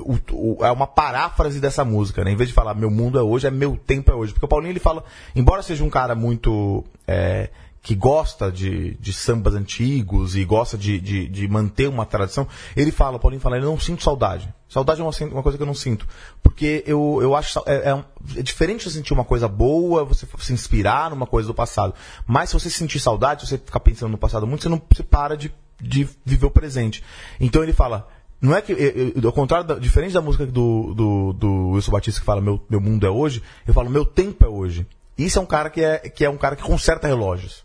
[0.00, 2.32] o, o, é uma paráfrase dessa música, né?
[2.32, 4.32] Em vez de falar meu mundo é hoje, é meu tempo é hoje.
[4.32, 6.84] Porque o Paulinho ele fala, embora seja um cara muito.
[7.06, 7.50] É,
[7.82, 12.92] que gosta de, de sambas antigos e gosta de, de, de, manter uma tradição, ele
[12.92, 14.54] fala, Paulinho fala, eu não sinto saudade.
[14.68, 16.06] Saudade é uma, uma coisa que eu não sinto.
[16.42, 18.04] Porque eu, eu acho é, é,
[18.38, 21.92] é diferente de sentir uma coisa boa, você se inspirar numa coisa do passado.
[22.24, 25.02] Mas se você sentir saudade, se você ficar pensando no passado muito, você não você
[25.02, 27.02] para de, de viver o presente.
[27.40, 28.08] Então ele fala,
[28.42, 32.26] não é que, eu, ao contrário, diferente da música do, do, do Wilson Batista que
[32.26, 34.84] fala meu, meu mundo é hoje, eu falo meu tempo é hoje.
[35.16, 37.64] Isso é um cara que é, que é um cara que conserta relógios.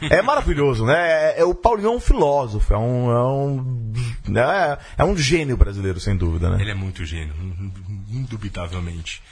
[0.00, 0.94] É maravilhoso, né?
[0.96, 3.92] É, é, o Paulinho é um filósofo, é um, é um,
[4.34, 6.56] é, é um gênio brasileiro, sem dúvida, né?
[6.58, 7.34] Ele é muito gênio,
[8.10, 9.22] indubitavelmente.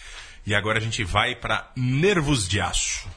[0.46, 3.08] E agora a gente vai para Nervos de Aço.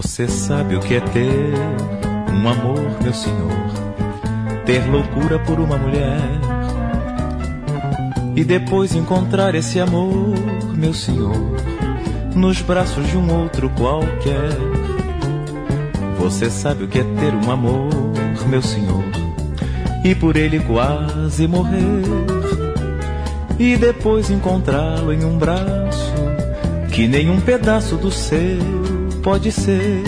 [0.00, 1.52] Você sabe o que é ter
[2.32, 3.50] um amor, meu senhor,
[4.64, 6.20] ter loucura por uma mulher
[8.36, 10.36] e depois encontrar esse amor,
[10.76, 11.34] meu senhor,
[12.32, 14.56] nos braços de um outro qualquer.
[16.20, 17.90] Você sabe o que é ter um amor,
[18.48, 19.02] meu senhor,
[20.04, 22.04] e por ele quase morrer
[23.58, 26.14] e depois encontrá-lo em um braço
[26.92, 28.87] que nenhum pedaço do seu
[29.28, 30.04] pode ser.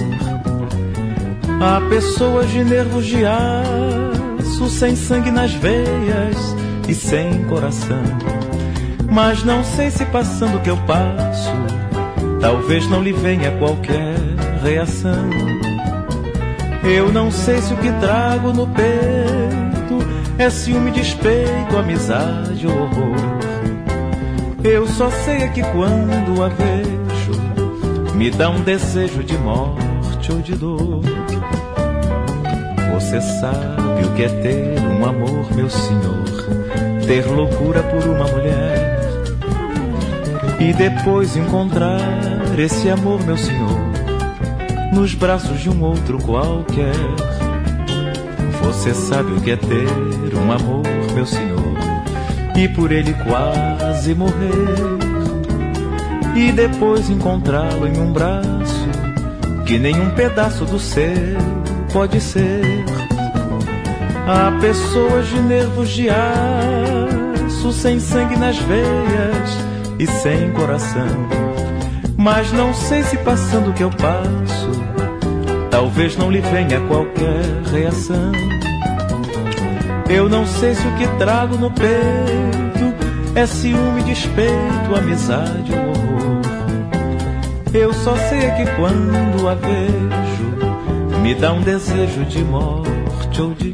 [1.61, 6.57] Há pessoas de nervos de aço, sem sangue nas veias
[6.89, 8.03] e sem coração.
[9.13, 11.53] Mas não sei se passando o que eu passo,
[12.41, 14.17] talvez não lhe venha qualquer
[14.63, 15.29] reação.
[16.83, 19.99] Eu não sei se o que trago no peito
[20.39, 23.17] é ciúme, despeito, amizade ou horror.
[24.65, 27.00] Eu só sei é que quando a vejo
[28.21, 31.01] me dá um desejo de morte ou de dor.
[32.93, 36.27] Você sabe o que é ter um amor, meu senhor,
[37.07, 39.01] ter loucura por uma mulher
[40.61, 41.99] e depois encontrar
[42.59, 43.81] esse amor, meu senhor,
[44.93, 46.93] nos braços de um outro qualquer.
[48.63, 50.83] Você sabe o que é ter um amor,
[51.15, 51.73] meu senhor,
[52.55, 55.00] e por ele quase morrer
[56.35, 58.89] e depois encontrá-lo em um braço
[59.67, 61.07] que nenhum pedaço do seu
[61.93, 62.85] pode ser.
[64.27, 69.59] Há pessoas de nervos de aço, sem sangue nas veias
[69.99, 71.29] e sem coração.
[72.17, 74.71] Mas não sei se passando o que eu passo,
[75.71, 78.33] talvez não lhe venha qualquer reação.
[80.09, 82.95] Eu não sei se o que trago no peito
[83.35, 85.90] é ciúme, despeito, amizade ou
[87.73, 93.73] eu só sei que quando a vejo, me dá um desejo de morte ou de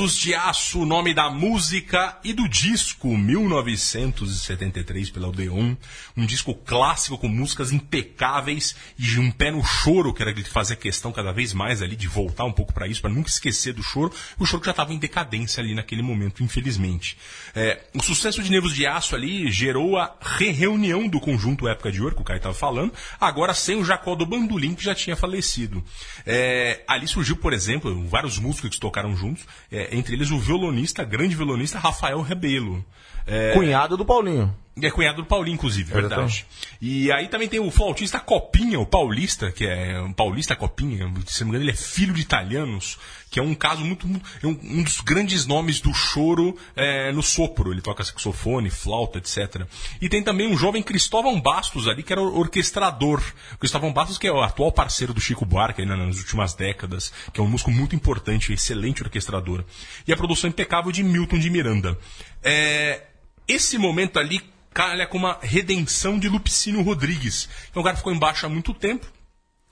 [0.00, 5.76] Nervos de Aço, o nome da música e do disco 1973 pela Odeon.
[6.16, 11.12] Um disco clássico com músicas impecáveis e um pé no choro, que era fazer questão
[11.12, 14.10] cada vez mais ali de voltar um pouco para isso, para nunca esquecer do choro.
[14.38, 17.18] O choro já estava em decadência ali naquele momento, infelizmente.
[17.54, 21.92] É, o sucesso de Nervos de Aço ali gerou a re reunião do conjunto Época
[21.92, 24.94] de Ouro, que o Caio estava falando, agora sem o Jacó do Bandolim, que já
[24.94, 25.84] tinha falecido.
[26.24, 31.04] É, ali surgiu, por exemplo, vários músicos que tocaram juntos é, entre eles o violonista,
[31.04, 32.84] grande violonista Rafael Rebelo.
[33.26, 33.52] É...
[33.52, 34.54] Cunhado do Paulinho.
[34.82, 36.46] É cunhado do Paulinho, inclusive, verdade.
[36.80, 41.40] E aí também tem o flautista Copinha, o paulista, que é um paulista Copinha, se
[41.40, 42.98] não me engano, ele é filho de italianos,
[43.30, 44.08] que é um caso muito.
[44.42, 47.72] é um, dos grandes nomes do choro é, no sopro.
[47.72, 49.66] Ele toca saxofone, flauta, etc.
[50.00, 53.22] E tem também um jovem Cristóvão Bastos ali, que era o orquestrador.
[53.58, 57.42] Cristóvão Bastos, que é o atual parceiro do Chico Buarque nas últimas décadas, que é
[57.42, 59.64] um músico muito importante, excelente orquestrador.
[60.06, 61.96] E a produção impecável de Milton de Miranda.
[62.42, 63.02] É,
[63.46, 64.40] esse momento ali
[64.72, 67.48] calha com uma redenção de Lupicínio Rodrigues.
[67.74, 69.06] é um cara ficou embaixo há muito tempo.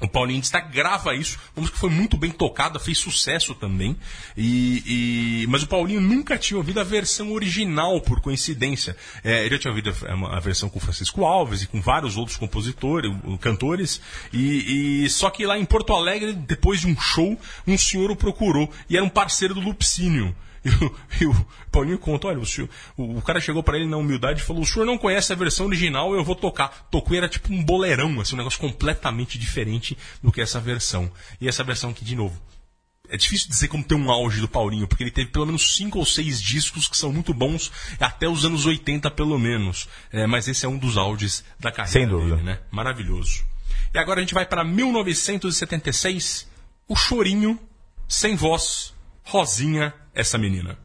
[0.00, 3.96] O Paulinho Destaque grava isso, música que foi muito bem tocada, fez sucesso também.
[4.37, 8.96] E, e- mas o Paulinho nunca tinha ouvido a versão original, por coincidência.
[9.24, 12.37] É, ele já tinha ouvido a, a versão com Francisco Alves e com vários outros
[12.37, 14.00] compositores, cantores.
[14.32, 18.14] E, e- só que lá em Porto Alegre, depois de um show, um senhor o
[18.16, 20.32] procurou e era um parceiro do Lupicínio.
[20.68, 23.87] E o, e o Paulinho conta, olha, o, senhor- o- o cara chegou pra ele
[23.88, 26.88] na humildade e falou, o senhor não conhece a versão original, eu vou tocar.
[26.90, 31.11] Tocou era tipo um boleirão, assim, um negócio completamente diferente do que essa versão.
[31.40, 32.40] E essa versão aqui, de novo,
[33.11, 35.98] é difícil dizer como tem um auge do Paulinho, porque ele teve pelo menos cinco
[35.98, 39.88] ou seis discos que são muito bons, até os anos 80 pelo menos.
[40.12, 42.37] É, mas esse é um dos auges da carreira Sem dúvida.
[42.37, 42.59] dele, né?
[42.70, 43.42] Maravilhoso.
[43.94, 46.46] E agora a gente vai para 1976,
[46.87, 47.59] o chorinho,
[48.07, 48.92] sem voz,
[49.30, 50.78] Rosinha, essa menina.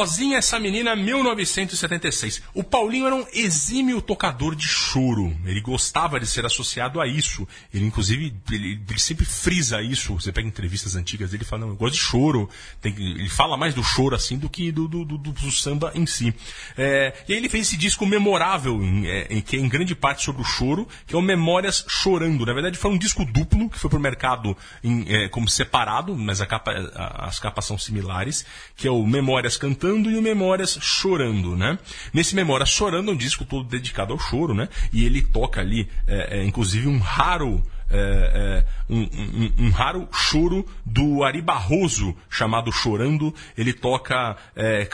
[0.00, 2.42] Rosinha, essa menina, 1976.
[2.54, 5.36] O Paulinho era um exímio tocador de choro.
[5.44, 7.46] Ele gostava de ser associado a isso.
[7.72, 10.14] Ele, inclusive, ele, ele sempre frisa isso.
[10.14, 12.48] Você pega entrevistas antigas dele fala, não, eu gosto de choro.
[12.80, 16.06] Tem ele fala mais do choro, assim, do que do, do, do- do samba em
[16.06, 16.34] si.
[16.78, 19.94] É, e aí ele fez esse disco memorável, em, é, em que é em grande
[19.94, 22.46] parte sobre o choro, que é o Memórias Chorando.
[22.46, 26.40] Na verdade, foi um disco duplo, que foi pro mercado em, é, como separado, mas
[26.40, 28.44] capa- a- as capas são similares,
[28.76, 31.78] que é o Memórias Cantando e o Memórias Chorando, né?
[32.12, 34.68] Nesse Memórias Chorando é um disco todo dedicado ao choro, né?
[34.92, 40.08] E ele toca ali, é, é, inclusive, um raro é, é, um, um, um, raro
[40.12, 43.32] choro do Ari Barroso, chamado Chorando.
[43.56, 44.88] Ele toca, é,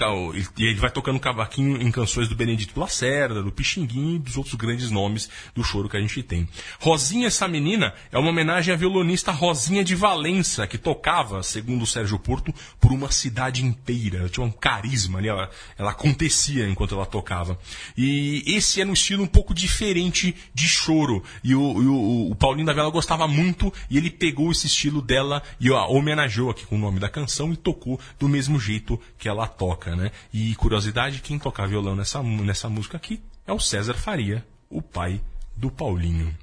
[0.56, 4.54] e ele vai tocando cavaquinho em canções do Benedito Lacerda, do Pixinguinho e dos outros
[4.54, 6.46] grandes nomes do choro que a gente tem.
[6.78, 11.86] Rosinha, essa menina, é uma homenagem à violonista Rosinha de Valença, que tocava, segundo o
[11.86, 14.18] Sérgio Porto, por uma cidade inteira.
[14.18, 17.58] Ela tinha um carisma ali, ela, ela acontecia enquanto ela tocava.
[17.96, 21.22] E esse era um estilo um pouco diferente de choro.
[21.42, 25.42] E o, o, o Paulinho da Vela gostava muito e ele pegou esse estilo dela
[25.60, 29.28] e ó, homenageou aqui com o nome da canção e tocou do mesmo jeito que
[29.28, 30.10] ela toca, né?
[30.32, 35.20] E curiosidade, quem toca violão nessa, nessa música aqui é o César Faria, o pai
[35.56, 36.36] do Paulinho.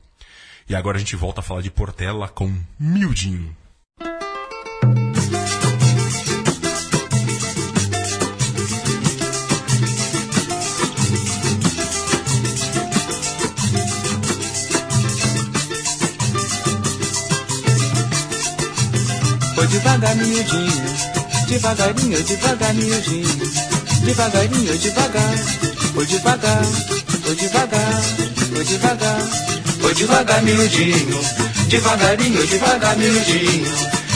[0.67, 3.55] E agora a gente volta a falar de Portela com Mildinho.
[19.83, 20.85] Devagar, miudinho,
[21.49, 23.51] devagarinho, devagar, miudinho,
[24.05, 25.37] devagarinho, devagar,
[25.93, 26.63] foi devagar,
[27.21, 28.01] foi devagar,
[28.53, 29.19] foi devagar,
[29.81, 31.19] foi devagar, miudinho,
[31.67, 33.73] devagarinho, devagar, miudinho,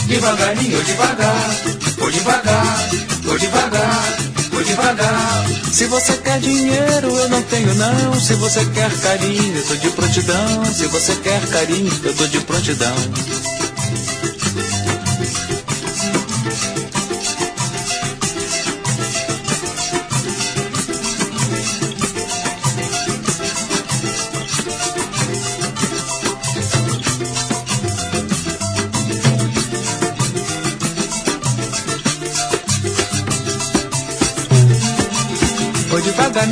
[0.08, 1.52] devagarinho, devagar,
[1.98, 2.90] foi devagar,
[3.26, 4.18] foi devagar,
[4.64, 5.46] devagar.
[5.72, 8.20] Se você quer dinheiro, eu não tenho não.
[8.20, 10.66] Se você quer carinho, eu tô de prontidão.
[10.66, 13.57] Se você quer carinho, eu tô de prontidão.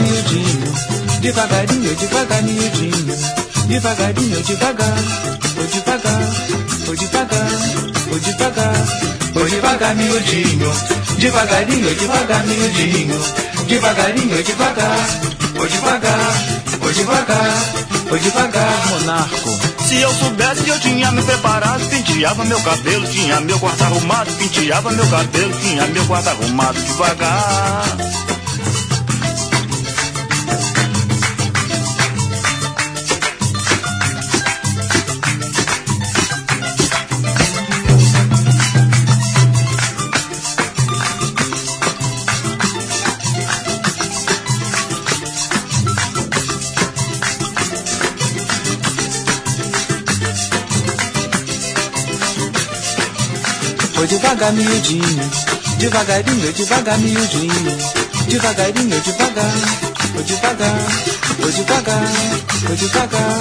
[0.06, 0.74] Miudinho,
[1.22, 3.16] devagarinho, devagar, miudinho,
[3.68, 4.95] devagarinho, devagar,
[5.56, 6.22] vou devagar,
[6.86, 7.49] vou devagar,
[8.08, 8.88] vou devagar,
[9.34, 10.72] vou devagar, miudinho,
[11.18, 13.20] devagarinho, devagar, miudinho,
[13.68, 14.97] devagarinho, devagar,
[15.56, 16.34] vou devagar,
[16.80, 17.53] vou devagar,
[18.08, 19.60] vou devagar, monarco.
[19.88, 24.91] Se eu soubesse, eu tinha me preparado, penteava meu cabelo, tinha meu quarto arrumado, penteava
[24.91, 28.34] meu cabelo, tinha meu quarto arrumado devagar.
[54.36, 55.31] Devagar, miudinho,
[55.77, 57.77] devagarinho, devagar, miudinho,
[58.27, 59.51] devagarinho, devagar,
[60.13, 60.88] foi devagar,
[61.39, 62.11] foi devagar,
[62.67, 63.39] foi devagar,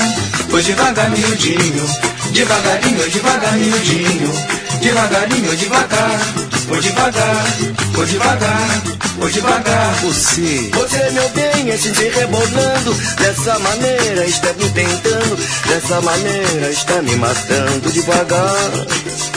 [0.50, 1.86] foi devagar, miudinho,
[2.30, 4.32] devagarinho, devagar, miudinho,
[4.80, 6.20] devagarinho, devagar,
[6.68, 7.44] foi devagar,
[7.92, 8.82] foi devagar,
[9.18, 10.70] foi devagar, você.
[10.74, 12.94] Você, meu bem, é se rebolando.
[13.18, 15.36] Dessa maneira está me tentando.
[15.66, 17.90] Dessa maneira está me matando.
[17.90, 19.33] Devagar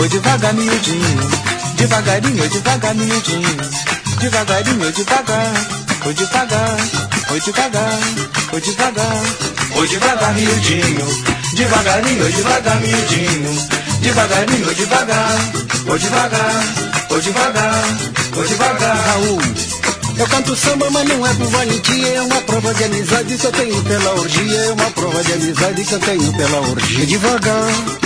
[0.00, 1.30] Foi devagar, miudinho,
[1.76, 3.56] devagarinho, devagar, miudinho,
[4.18, 5.52] devagarinho, devagar,
[6.02, 6.76] foi devagar,
[7.28, 7.98] foi devagar,
[8.48, 9.22] foi devagar,
[9.74, 11.06] foi devagar, miudinho,
[11.52, 13.68] devagarinho, devagar, miudinho,
[14.00, 15.38] devagarinho, devagar,
[15.84, 16.64] foi devagar,
[17.06, 17.84] foi devagar,
[18.32, 19.38] foi devagar, Raul.
[20.16, 23.52] Eu canto samba, mas não é por valentia, é uma prova de amizade que eu
[23.52, 27.06] tenho pela orgia, é uma prova de amizade que eu tenho pela orgia.
[27.06, 27.99] Devagar.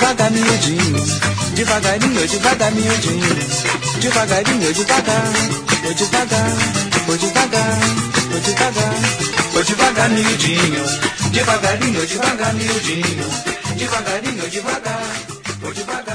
[0.00, 0.96] Devagar, miudinho,
[1.54, 3.36] devagarinho, devagar, miudinho,
[4.00, 5.24] devagarinho, devagar,
[5.82, 6.56] foi devagar,
[7.04, 7.78] foi devagar,
[8.30, 8.94] foi devagar,
[9.52, 10.84] foi devagar, miudinho,
[11.32, 13.28] devagarinho, devagar, miudinho,
[13.76, 15.02] devagarinho, devagar,
[15.60, 16.09] foi devagar,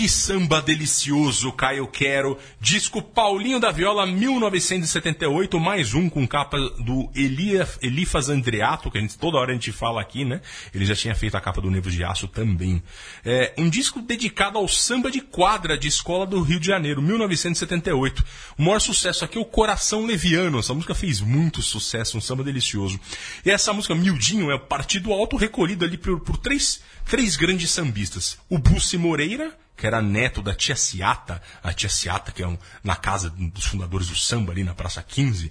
[0.00, 2.38] que samba delicioso, Caio Quero.
[2.58, 9.00] Disco Paulinho da Viola, 1978, mais um com capa do Elia, Elifas Andreato, que a
[9.02, 10.40] gente, toda hora a gente fala aqui, né?
[10.74, 12.82] Ele já tinha feito a capa do Nevo de Aço também.
[13.22, 18.24] É, um disco dedicado ao samba de quadra de escola do Rio de Janeiro, 1978.
[18.56, 20.60] O maior sucesso aqui é o Coração Leviano.
[20.60, 22.98] Essa música fez muito sucesso, um samba delicioso.
[23.44, 27.70] E essa música, Mildinho, é o partido alto recolhido ali por, por três, três grandes
[27.70, 28.38] sambistas.
[28.48, 32.58] O Bussi Moreira, que era neto da tia Ciata, a tia Ciata, que é um,
[32.84, 35.50] na casa dos fundadores do samba ali na Praça 15.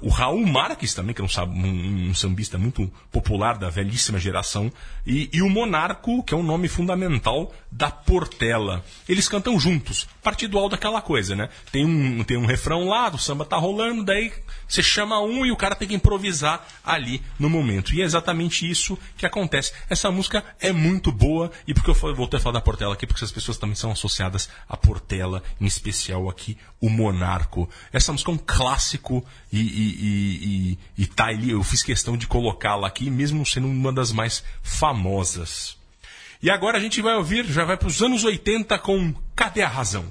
[0.00, 4.72] O Raul Marques também, que é um, um, um sambista muito popular da velhíssima geração.
[5.04, 8.84] E, e, o Monarco, que é um nome fundamental da Portela.
[9.08, 11.48] Eles cantam juntos, partidual daquela coisa, né?
[11.72, 14.32] Tem um, tem um refrão lá, o samba tá rolando, daí
[14.68, 17.92] você chama um e o cara tem que improvisar ali no momento.
[17.92, 19.72] E é exatamente isso que acontece.
[19.90, 23.24] Essa música é muito boa, e porque eu voltei a falar da Portela aqui, porque
[23.24, 27.68] as pessoas também são associadas à Portela, em especial aqui o Monarco.
[27.92, 32.26] Essa música é um clássico e, e, e, e tá ali, eu fiz questão de
[32.26, 35.76] colocá-la aqui, mesmo sendo uma das mais famosas.
[36.42, 39.68] E agora a gente vai ouvir, já vai para os anos 80 com Cadê a
[39.68, 40.04] Razão?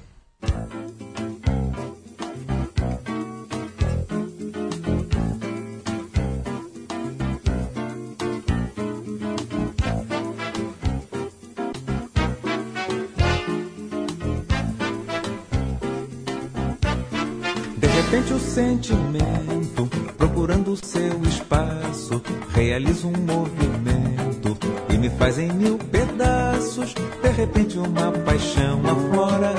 [18.14, 22.22] Repente o sentimento, procurando o seu espaço,
[22.54, 24.56] realiza um movimento
[24.88, 26.94] e me faz em mil pedaços.
[26.94, 29.52] De repente uma paixão aflora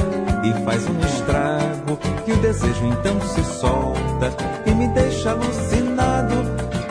[0.45, 4.33] e faz um estrago, e o desejo então se solta
[4.65, 6.35] e me deixa alucinado.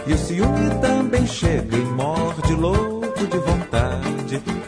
[0.07, 4.14] E o ciúme também chega e morde louco de vontade.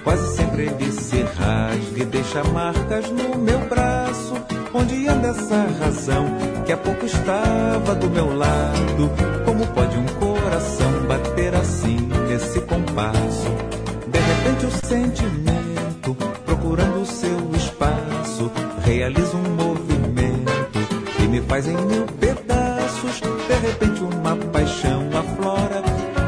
[0.05, 4.35] Quase sempre ele se rasga e deixa marcas no meu braço.
[4.73, 6.27] Onde anda essa razão
[6.64, 9.11] que há pouco estava do meu lado?
[9.45, 11.97] Como pode um coração bater assim
[12.29, 13.49] nesse compasso?
[14.09, 16.14] De repente o sentimento,
[16.45, 18.51] procurando o seu espaço,
[18.85, 20.79] realiza um movimento
[21.23, 23.21] e me faz em mil pedaços.
[23.21, 25.06] De repente uma paixão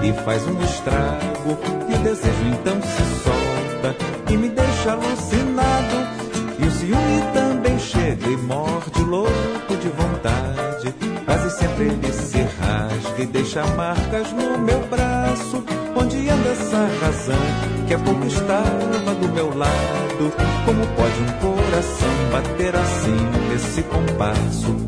[0.03, 3.96] e faz um estrago e o desejo então se solta
[4.30, 6.18] e me deixa alucinado.
[6.59, 10.94] E o ciúme também chega e morde louco de vontade.
[11.24, 15.64] Quase sempre ele se rasga e deixa marcas no meu braço.
[15.96, 20.32] Onde anda essa razão que há pouco estava do meu lado?
[20.64, 23.16] Como pode um coração bater assim
[23.51, 24.88] nesse compasso?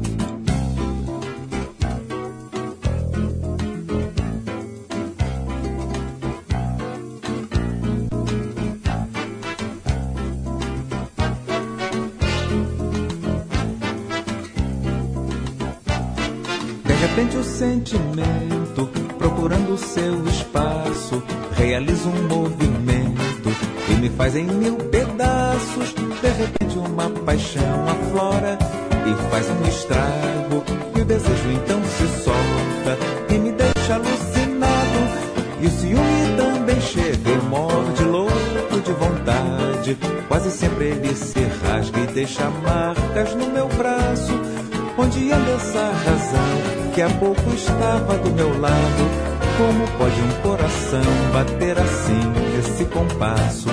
[47.20, 49.30] Pouco estava do meu lado.
[49.58, 51.02] Como pode um coração
[51.34, 52.24] bater assim
[52.56, 53.68] nesse compasso?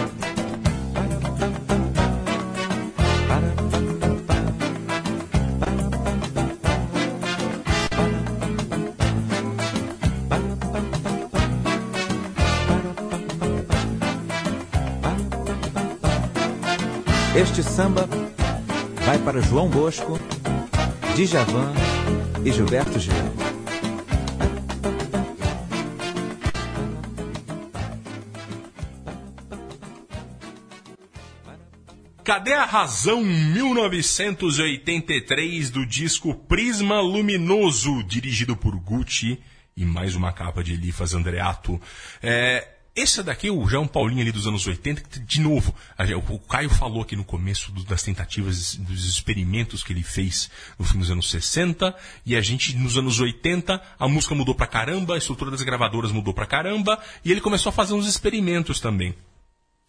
[17.34, 18.10] Este samba
[19.06, 20.20] vai para João Bosco,
[21.16, 21.97] Djavan
[22.48, 23.14] e Gilberto Gil.
[32.24, 39.44] Cadê a Razão 1983 do disco Prisma Luminoso, dirigido por Gucci
[39.76, 41.82] e mais uma capa de Elifas Andreato.
[42.24, 45.74] É, esse daqui, o João Paulinho ali dos anos 80, de novo,
[46.32, 50.98] o Caio falou aqui no começo das tentativas, dos experimentos que ele fez no fim
[50.98, 51.96] dos anos 60,
[52.26, 56.12] e a gente, nos anos 80, a música mudou pra caramba, a estrutura das gravadoras
[56.12, 59.14] mudou pra caramba, e ele começou a fazer uns experimentos também.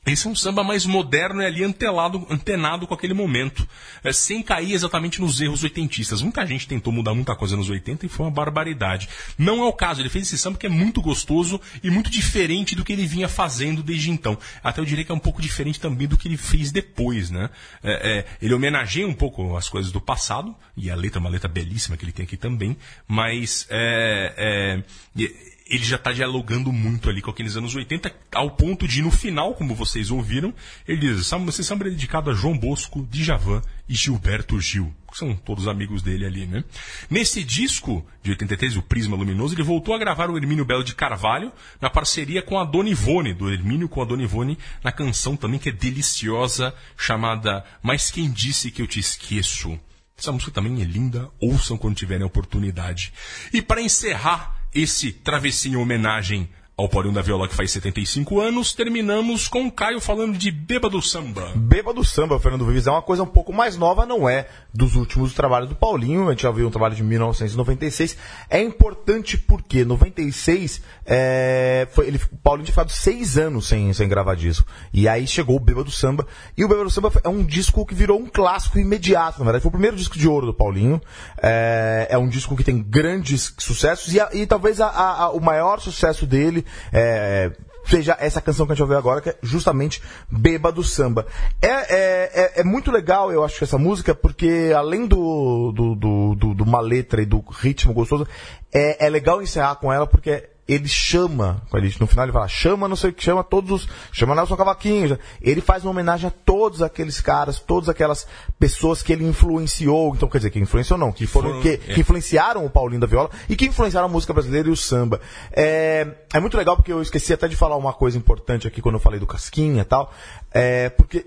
[0.07, 3.69] Esse é um samba mais moderno e ali antelado, antenado com aquele momento,
[4.03, 6.23] é, sem cair exatamente nos erros oitentistas.
[6.23, 9.09] Muita gente tentou mudar muita coisa nos 80 e foi uma barbaridade.
[9.37, 12.75] Não é o caso, ele fez esse samba que é muito gostoso e muito diferente
[12.75, 14.39] do que ele vinha fazendo desde então.
[14.63, 17.51] Até eu diria que é um pouco diferente também do que ele fez depois, né?
[17.83, 21.31] É, é, ele homenageia um pouco as coisas do passado, e a letra é uma
[21.31, 24.83] letra belíssima que ele tem aqui também, mas é,
[25.17, 25.29] é,
[25.69, 29.55] ele já está dialogando muito ali com aqueles anos 80, ao ponto de, no final,
[29.55, 30.55] como vocês ouviram,
[30.87, 35.35] ele diz: esse samba é dedicado a João Bosco, Djavan e Gilberto Gil, que são
[35.35, 36.65] todos amigos dele ali, né?
[37.11, 40.95] Nesse disco de 83, o Prisma Luminoso, ele voltou a gravar o Hermínio Belo de
[40.95, 45.37] Carvalho, na parceria com a Dona Ivone, do Hermínio com a Dona Ivone, na canção
[45.37, 49.79] também que é deliciosa, chamada Mas Quem Disse Que Eu Te Esqueço.
[50.19, 53.13] Essa música também é linda, ouçam quando tiverem a oportunidade.
[53.53, 56.49] E para encerrar esse travessinho homenagem
[56.79, 61.03] ao Paulinho da Viola, que faz 75 anos, terminamos com o Caio falando de Bêbado
[61.03, 61.51] Samba.
[61.57, 65.35] Bêbado Samba, Fernando Vives, é uma coisa um pouco mais nova, não é dos últimos
[65.35, 68.17] trabalhos do Paulinho, a gente já viu um trabalho de 1996.
[68.49, 74.09] É importante porque 96, é, foi, ele, o Paulinho tinha ficado seis anos sem, sem
[74.09, 74.65] gravar disco.
[74.93, 78.21] E aí chegou o Bêbado Samba, e o Bêbado Samba é um disco que virou
[78.21, 79.65] um clássico imediato, na verdade.
[79.65, 81.03] Foi o primeiro disco de ouro do Paulinho.
[81.43, 85.41] É, é um disco que tem grandes sucessos, e, a, e talvez a, a, o
[85.41, 87.53] maior sucesso dele é,
[87.85, 91.27] seja essa canção que a gente ver agora, que é justamente Bêbado Samba.
[91.61, 96.35] É, é, é, é, muito legal, eu acho, essa música, porque além do, do, do,
[96.35, 98.27] do, do uma letra e do ritmo gostoso,
[98.73, 101.63] é, é legal encerrar com ela, porque ele chama,
[101.99, 105.19] no final ele fala, chama não sei o que, chama todos os, chama Nelson Cavaquinho,
[105.41, 108.27] ele faz uma homenagem a todos aqueles caras, todas aquelas
[108.59, 111.77] pessoas que ele influenciou, então quer dizer, que influenciou não, que foram, que, é.
[111.79, 115.21] que, influenciaram o Paulinho da Viola e que influenciaram a música brasileira e o samba.
[115.51, 118.97] É, é muito legal porque eu esqueci até de falar uma coisa importante aqui quando
[118.97, 120.13] eu falei do Casquinha e tal,
[120.53, 121.27] é, porque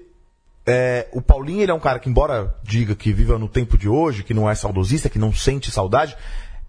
[0.68, 3.90] é, o Paulinho ele é um cara que, embora diga que viva no tempo de
[3.90, 6.16] hoje, que não é saudosista, que não sente saudade,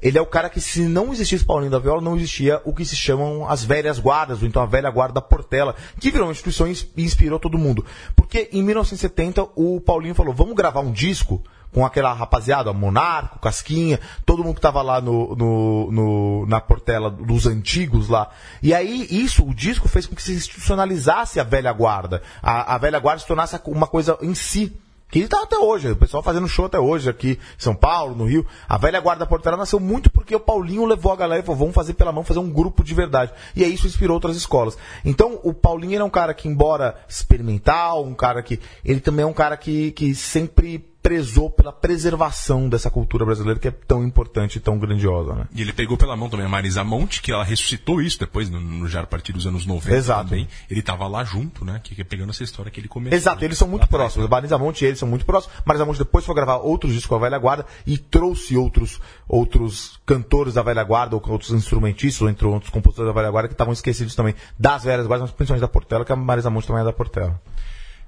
[0.02, 2.84] ele é o cara que, se não existisse Paulinho da Viola, não existia o que
[2.84, 6.32] se chamam as velhas guardas, ou então a velha guarda da Portela, que virou uma
[6.32, 7.86] instituição e inspirou todo mundo.
[8.16, 11.42] Porque em 1970 o Paulinho falou: vamos gravar um disco
[11.72, 17.10] com aquela rapaziada, Monarco, Casquinha, todo mundo que estava lá no, no, no, na Portela
[17.10, 18.28] dos antigos lá.
[18.62, 22.22] E aí, isso, o disco fez com que se institucionalizasse a velha guarda.
[22.42, 24.76] A, a velha guarda se tornasse uma coisa em si.
[25.12, 28.24] Que está até hoje, o pessoal fazendo show até hoje aqui em São Paulo, no
[28.24, 28.46] Rio.
[28.66, 31.74] A velha guarda porteira nasceu muito porque o Paulinho levou a galera e falou, vamos
[31.74, 33.30] fazer pela mão, fazer um grupo de verdade.
[33.54, 34.78] E aí isso inspirou outras escolas.
[35.04, 38.58] Então, o Paulinho era um cara que, embora experimental, um cara que.
[38.82, 43.66] Ele também é um cara que, que sempre prezou pela preservação dessa cultura brasileira que
[43.66, 45.46] é tão importante e tão grandiosa, né?
[45.52, 48.60] E ele pegou pela mão também a Marisa Monte, que ela ressuscitou isso depois, no,
[48.60, 50.30] no já a partir dos anos 90 Exato.
[50.30, 50.46] também.
[50.70, 51.80] Ele estava lá junto, né?
[51.82, 53.16] Que, que pegando essa história que ele começou.
[53.16, 53.46] Exato, né?
[53.46, 54.28] eles são muito próximos.
[54.28, 55.56] Marisa Monte e eles são muito próximos.
[55.64, 60.00] Marisa Monte depois foi gravar outros discos com a Velha Guarda e trouxe outros, outros
[60.06, 63.54] cantores da Velha Guarda, ou outros instrumentistas, ou entre outros compositores da Velha Guarda, que
[63.54, 66.82] estavam esquecidos também das Velhas Guardas, mas principalmente da Portela, que a Marisa Monte também
[66.82, 67.40] é da Portela.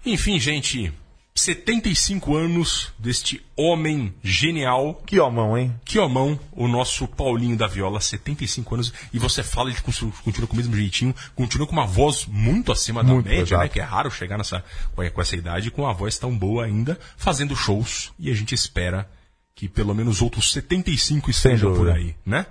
[0.06, 0.92] Enfim, gente,
[1.34, 5.02] 75 anos deste homem genial.
[5.04, 5.74] Que homão, hein?
[5.84, 8.92] Que homão, o nosso Paulinho da Viola, 75 anos.
[9.12, 13.02] E você fala, ele continua com o mesmo jeitinho, continua com uma voz muito acima
[13.02, 13.68] muito da média, né?
[13.68, 14.64] Que é raro chegar nessa,
[14.94, 18.12] com essa idade com uma voz tão boa ainda, fazendo shows.
[18.16, 19.08] E a gente espera
[19.56, 22.46] que pelo menos outros 75 estejam por aí, né?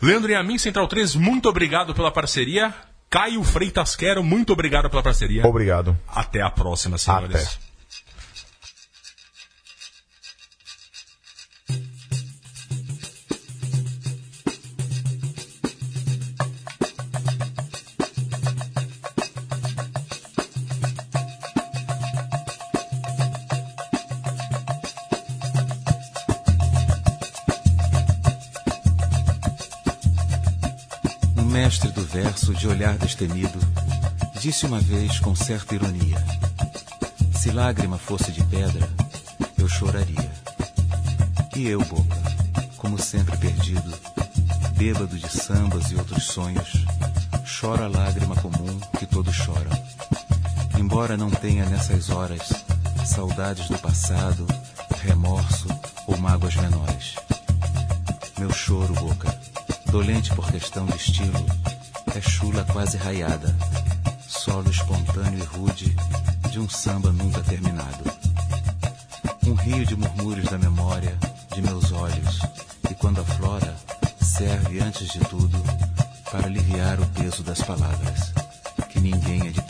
[0.00, 2.72] Leandro e a mim, Central 3, muito obrigado pela parceria.
[3.10, 5.46] Caio Freitas Quero, muito obrigado pela parceria.
[5.46, 5.98] Obrigado.
[6.08, 7.36] Até a próxima, senhores.
[7.36, 7.71] Até.
[31.52, 33.58] Mestre do verso de olhar destemido,
[34.40, 36.16] disse uma vez com certa ironia:
[37.38, 38.88] Se lágrima fosse de pedra,
[39.58, 40.32] eu choraria.
[41.54, 42.16] E eu, boca,
[42.78, 43.92] como sempre perdido,
[44.78, 46.86] bêbado de sambas e outros sonhos,
[47.44, 49.70] choro a lágrima comum que todos choram.
[50.78, 52.50] Embora não tenha nessas horas
[53.04, 54.46] saudades do passado,
[55.02, 55.68] remorso
[56.06, 57.14] ou mágoas menores.
[58.38, 59.41] Meu choro, boca,
[59.92, 61.44] dolente por questão de estilo,
[62.16, 63.54] é chula quase raiada,
[64.26, 65.94] solo espontâneo e rude
[66.50, 68.10] de um samba nunca terminado.
[69.46, 71.14] Um rio de murmúrios da memória,
[71.54, 72.40] de meus olhos,
[72.90, 73.76] e quando aflora,
[74.22, 75.62] serve antes de tudo
[76.30, 78.32] para aliviar o peso das palavras,
[78.88, 79.60] que ninguém é de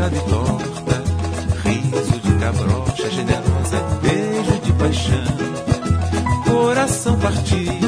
[0.00, 1.02] debochada e torta,
[1.64, 5.24] riso de cabrocha generosa, beijo de paixão,
[6.46, 7.79] coração partido,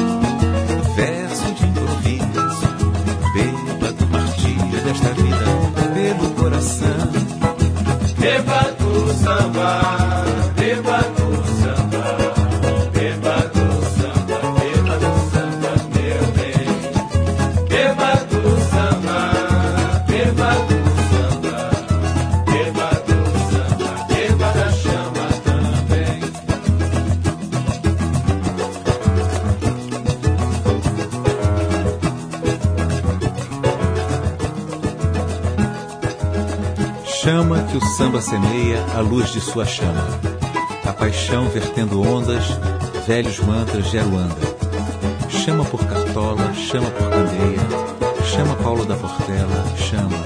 [39.53, 40.03] sua chama.
[40.83, 42.43] A paixão vertendo ondas,
[43.05, 44.35] velhos mantras de Aruanda.
[45.29, 47.59] Chama por Cartola, chama por Candeia,
[48.25, 50.17] chama Paulo da Portela, chama.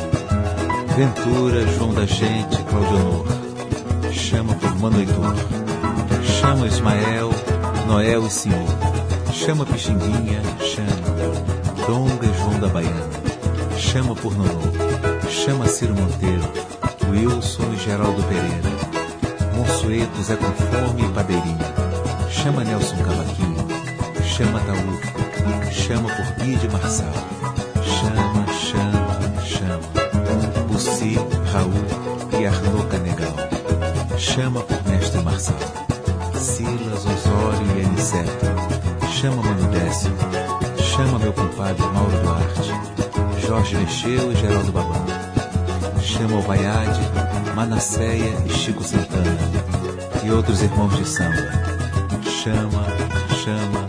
[0.96, 3.26] Ventura, João da Gente, Claudionor.
[4.14, 5.36] Chama por Mano Heitor.
[6.40, 7.30] Chama Ismael,
[7.86, 8.68] Noel e Senhor.
[9.34, 11.86] Chama Pixinguinha, chama.
[11.86, 13.10] Donga e João da Baiana.
[13.78, 14.62] Chama por Nonô.
[15.30, 16.44] Chama Ciro Monteiro,
[17.10, 18.77] Wilson e Geraldo Pereira.
[19.68, 21.74] Monsueto, Zé Conforme e Padeirinha.
[22.30, 23.68] Chama Nelson Cavaquinho.
[24.24, 25.72] Chama Taú.
[25.72, 27.14] Chama por Guide Marçal.
[27.84, 30.68] Chama, chama, chama.
[30.68, 31.16] Bussi,
[31.52, 33.34] Raul e Arnaud Canegal.
[34.18, 35.58] Chama por Mestre Marçal.
[36.40, 38.46] Silas, Osório e Aniceto.
[39.20, 40.12] Chama Mano Décio.
[40.78, 43.46] Chama meu compadre Mauro Duarte.
[43.46, 45.06] Jorge Mexeu e Geraldo Babão.
[46.02, 47.02] Chama o Vaiade,
[47.58, 49.36] Manasseia e Chico Santana.
[50.24, 51.50] E outros irmãos de samba.
[52.22, 52.86] Chama,
[53.44, 53.87] chama.